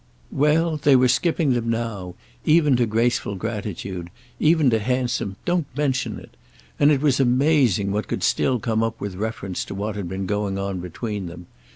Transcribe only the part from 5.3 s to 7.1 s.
"Don't mention it!"—and it